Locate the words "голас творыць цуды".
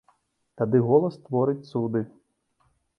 0.89-2.05